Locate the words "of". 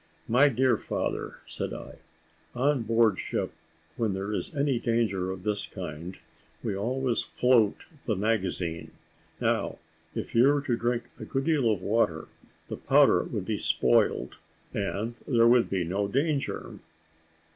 5.29-5.43, 11.71-11.83